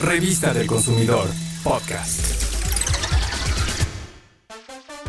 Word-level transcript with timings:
Revista 0.00 0.54
del 0.54 0.66
Consumidor, 0.66 1.28
podcast. 1.62 2.20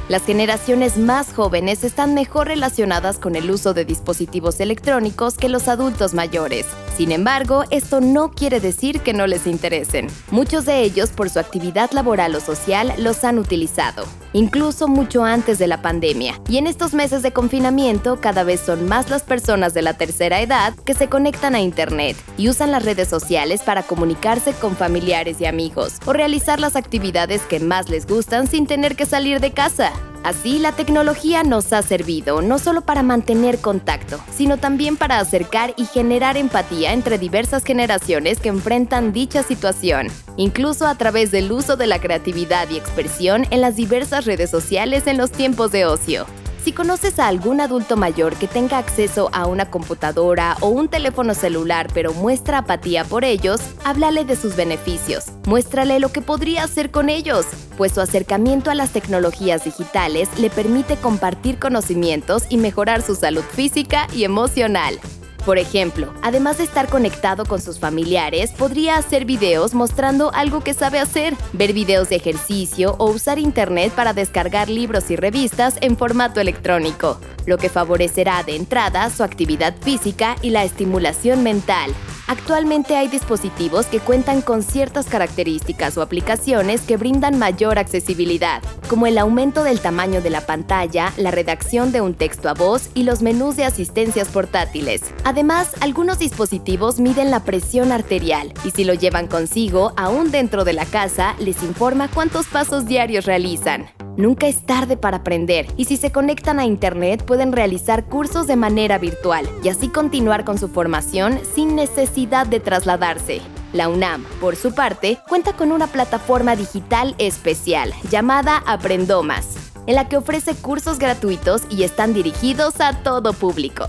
Las 0.10 0.26
generaciones 0.26 0.98
más 0.98 1.32
jóvenes 1.34 1.86
están 1.86 2.14
mejor 2.14 2.48
relacionadas 2.48 3.18
con 3.18 3.38
el 3.38 3.50
uso 3.50 3.74
de 3.74 3.86
dispositivos 3.86 4.60
electrónicos 4.60 5.38
que 5.38 5.48
los 5.48 5.70
adultos 5.70 6.14
mayores. 6.14 6.66
Sin 7.02 7.12
embargo, 7.12 7.64
esto 7.72 8.00
no 8.00 8.30
quiere 8.30 8.60
decir 8.60 9.00
que 9.00 9.12
no 9.12 9.26
les 9.26 9.48
interesen. 9.48 10.06
Muchos 10.30 10.66
de 10.66 10.84
ellos, 10.84 11.10
por 11.10 11.32
su 11.32 11.40
actividad 11.40 11.90
laboral 11.94 12.36
o 12.36 12.40
social, 12.40 12.94
los 13.00 13.24
han 13.24 13.40
utilizado, 13.40 14.06
incluso 14.34 14.88
mucho 14.88 15.26
antes 15.26 15.58
de 15.58 15.66
la 15.66 15.82
pandemia. 15.82 16.40
Y 16.48 16.58
en 16.58 16.68
estos 16.68 16.94
meses 16.94 17.24
de 17.24 17.34
confinamiento, 17.34 18.22
cada 18.22 18.44
vez 18.44 18.60
son 18.60 18.88
más 18.88 19.10
las 19.10 19.24
personas 19.24 19.74
de 19.74 19.82
la 19.82 19.96
tercera 19.96 20.42
edad 20.42 20.76
que 20.86 20.94
se 20.94 21.10
conectan 21.10 21.56
a 21.56 21.62
Internet 21.62 22.16
y 22.38 22.50
usan 22.50 22.70
las 22.70 22.86
redes 22.86 23.08
sociales 23.08 23.64
para 23.64 23.82
comunicarse 23.82 24.54
con 24.54 24.76
familiares 24.76 25.42
y 25.42 25.48
amigos 25.48 25.96
o 26.06 26.14
realizar 26.14 26.60
las 26.60 26.76
actividades 26.76 27.42
que 27.42 27.60
más 27.60 27.90
les 27.90 28.06
gustan 28.06 28.46
sin 28.46 28.68
tener 28.68 28.96
que 28.96 29.08
salir 29.08 29.40
de 29.40 29.50
casa. 29.54 29.92
Así, 30.24 30.60
la 30.60 30.72
tecnología 30.74 31.44
nos 31.44 31.74
ha 31.74 31.82
servido 31.82 32.44
no 32.44 32.60
solo 32.60 32.82
para 32.82 33.02
mantener 33.02 33.60
contacto, 33.60 34.20
sino 34.32 34.58
también 34.58 34.96
para 34.96 35.18
acercar 35.18 35.74
y 35.78 35.86
generar 35.86 36.38
empatía 36.38 36.94
entre 36.94 37.18
diversas 37.18 37.64
generaciones 37.64 38.40
que 38.40 38.50
enfrentan 38.50 39.14
dicha 39.14 39.42
situación, 39.42 40.08
incluso 40.38 40.86
a 40.86 40.96
través 40.96 41.32
del 41.32 41.52
uso 41.52 41.76
de 41.76 41.88
la 41.88 42.00
creatividad 42.00 42.70
y 42.70 42.78
expresión 42.78 43.48
en 43.50 43.62
las 43.62 43.76
diversas 43.76 44.26
redes 44.26 44.52
sociales 44.52 45.08
en 45.08 45.18
los 45.18 45.32
tiempos 45.32 45.72
de 45.72 45.86
ocio. 45.86 46.28
Si 46.64 46.74
conoces 46.74 47.18
a 47.18 47.28
algún 47.28 47.60
adulto 47.60 47.98
mayor 47.98 48.36
que 48.36 48.48
tenga 48.48 48.78
acceso 48.78 49.32
a 49.34 49.48
una 49.48 49.72
computadora 49.72 50.56
o 50.62 50.68
un 50.68 50.90
teléfono 50.90 51.34
celular 51.34 51.88
pero 51.92 52.14
muestra 52.14 52.60
apatía 52.60 53.04
por 53.04 53.26
ellos, 53.26 53.62
háblale 53.84 54.26
de 54.26 54.36
sus 54.36 54.56
beneficios. 54.56 55.26
Muéstrale 55.48 56.00
lo 56.00 56.12
que 56.12 56.22
podría 56.22 56.64
hacer 56.64 56.92
con 56.92 57.10
ellos, 57.10 57.48
pues 57.78 57.94
su 57.94 58.02
acercamiento 58.02 58.70
a 58.70 58.76
las 58.76 58.92
tecnologías 58.92 59.64
digitales 59.64 60.30
le 60.38 60.52
permite 60.52 60.98
compartir 60.98 61.58
conocimientos 61.58 62.44
y 62.50 62.58
mejorar 62.58 63.02
su 63.02 63.16
salud 63.16 63.44
física 63.44 64.06
y 64.14 64.24
emocional. 64.24 65.00
Por 65.46 65.58
ejemplo, 65.58 66.14
además 66.22 66.60
de 66.60 66.66
estar 66.66 66.88
conectado 66.88 67.46
con 67.46 67.60
sus 67.60 67.80
familiares, 67.80 68.52
podría 68.52 68.98
hacer 68.98 69.26
videos 69.26 69.74
mostrando 69.74 70.32
algo 70.34 70.62
que 70.62 70.76
sabe 70.76 71.00
hacer, 71.00 71.36
ver 71.54 71.74
videos 71.74 72.10
de 72.10 72.18
ejercicio 72.18 72.96
o 73.00 73.10
usar 73.10 73.40
internet 73.40 73.92
para 73.94 74.14
descargar 74.14 74.70
libros 74.70 75.10
y 75.10 75.16
revistas 75.16 75.78
en 75.82 75.98
formato 75.98 76.40
electrónico, 76.40 77.20
lo 77.48 77.58
que 77.58 77.70
favorecerá 77.70 78.44
de 78.44 78.56
entrada 78.56 79.10
su 79.10 79.24
actividad 79.24 79.74
física 79.82 80.36
y 80.44 80.52
la 80.52 80.64
estimulación 80.64 81.42
mental. 81.42 81.92
Actualmente 82.32 82.96
hay 82.96 83.10
dispositivos 83.10 83.88
que 83.88 84.00
cuentan 84.00 84.42
con 84.42 84.64
ciertas 84.64 85.08
características 85.08 85.98
o 85.98 86.02
aplicaciones 86.02 86.80
que 86.80 86.96
brindan 86.96 87.38
mayor 87.38 87.78
accesibilidad, 87.78 88.64
como 88.88 89.06
el 89.06 89.18
aumento 89.18 89.66
del 89.66 89.82
tamaño 89.82 90.22
de 90.22 90.30
la 90.30 90.40
pantalla, 90.40 91.12
la 91.18 91.32
redacción 91.32 91.92
de 91.92 92.00
un 92.00 92.14
texto 92.14 92.48
a 92.48 92.54
voz 92.54 92.90
y 92.94 93.04
los 93.04 93.22
menús 93.22 93.58
de 93.58 93.66
asistencias 93.66 94.30
portátiles. 94.30 95.02
Además, 95.26 95.72
algunos 95.82 96.20
dispositivos 96.20 97.02
miden 97.02 97.32
la 97.32 97.44
presión 97.44 97.92
arterial 97.92 98.54
y 98.64 98.72
si 98.72 98.86
lo 98.86 98.94
llevan 98.94 99.28
consigo, 99.28 99.92
aún 99.98 100.32
dentro 100.32 100.64
de 100.64 100.72
la 100.72 100.86
casa, 100.86 101.36
les 101.38 101.62
informa 101.64 102.08
cuántos 102.08 102.46
pasos 102.48 102.86
diarios 102.86 103.26
realizan. 103.26 103.88
Nunca 104.18 104.48
es 104.48 104.66
tarde 104.66 104.98
para 104.98 105.18
aprender 105.18 105.68
y 105.78 105.86
si 105.86 105.96
se 105.96 106.12
conectan 106.12 106.60
a 106.60 106.66
Internet 106.66 107.24
pueden 107.24 107.54
realizar 107.54 108.06
cursos 108.06 108.46
de 108.46 108.58
manera 108.58 108.98
virtual 108.98 109.50
y 109.64 109.70
así 109.70 109.88
continuar 109.88 110.44
con 110.44 110.58
su 110.58 110.68
formación 110.68 111.40
sin 111.56 111.76
necesidad 111.76 112.46
de 112.46 112.60
trasladarse. 112.60 113.42
La 113.72 113.88
UNAM, 113.88 114.26
por 114.42 114.58
su 114.58 114.76
parte, 114.76 115.18
cuenta 115.30 115.54
con 115.54 115.72
una 115.72 115.88
plataforma 115.88 116.58
digital 116.58 117.16
especial 117.20 117.94
llamada 118.10 118.62
Aprendomas, 118.68 119.56
en 119.88 119.96
la 119.96 120.10
que 120.10 120.18
ofrece 120.18 120.56
cursos 120.56 121.00
gratuitos 121.00 121.62
y 121.70 121.84
están 121.84 122.14
dirigidos 122.14 122.82
a 122.82 123.02
todo 123.04 123.32
público. 123.32 123.86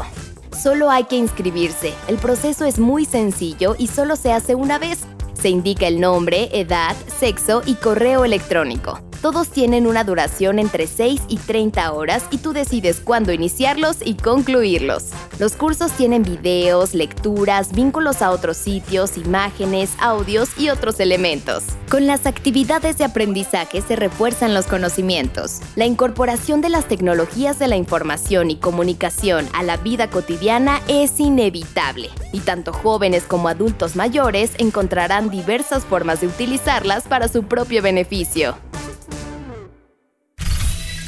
Solo 0.57 0.89
hay 0.89 1.05
que 1.05 1.17
inscribirse, 1.17 1.93
el 2.07 2.19
proceso 2.19 2.65
es 2.65 2.79
muy 2.79 3.07
sencillo 3.07 3.75
y 3.77 3.89
solo 3.89 4.15
se 4.15 4.33
hace 4.33 4.55
una 4.55 4.79
vez. 4.79 5.01
Se 5.35 5.49
indica 5.49 5.89
el 5.89 6.01
nombre, 6.01 6.49
edad, 6.53 6.95
sexo 7.19 7.63
y 7.67 7.75
correo 7.75 8.25
electrónico. 8.25 9.01
Todos 9.23 9.51
tienen 9.51 9.87
una 9.87 10.03
duración 10.03 10.59
entre 10.59 10.89
6 10.89 11.23
y 11.29 11.37
30 11.37 11.93
horas 11.93 12.25
y 12.33 12.39
tú 12.39 12.53
decides 12.53 12.99
cuándo 12.99 13.33
iniciarlos 13.33 13.99
y 14.05 14.15
concluirlos. 14.15 15.11
Los 15.39 15.53
cursos 15.53 15.93
tienen 15.93 16.25
videos, 16.25 16.93
lecturas, 16.93 17.73
vínculos 17.73 18.21
a 18.21 18.33
otros 18.33 18.57
sitios, 18.57 19.17
imágenes, 19.17 19.93
audios 20.01 20.49
y 20.59 20.71
otros 20.71 20.99
elementos. 20.99 21.63
Con 21.89 22.09
las 22.09 22.27
actividades 22.27 22.99
de 22.99 23.05
aprendizaje 23.05 23.81
se 23.81 23.95
refuerzan 23.95 24.55
los 24.55 24.67
conocimientos. 24.67 25.61
La 25.77 25.87
incorporación 25.87 26.61
de 26.61 26.71
las 26.71 26.89
tecnologías 26.89 27.61
de 27.61 27.69
la 27.69 27.77
información 27.77 28.51
y 28.51 28.57
comunicación 28.57 29.47
a 29.53 29.63
la 29.63 29.77
vida 29.77 30.11
cotidiana 30.11 30.81
es 30.89 31.21
inevitable, 31.21 32.11
y 32.33 32.41
tanto 32.41 32.73
jóvenes 32.73 33.23
como 33.23 33.47
adultos 33.47 33.95
mayores 33.95 34.51
encontrarán 34.59 35.31
diversas 35.31 35.85
formas 35.85 36.23
de 36.23 36.27
utilizarlas 36.27 37.05
para 37.05 37.29
su 37.29 37.45
propio 37.45 37.83
beneficio. 37.83 38.57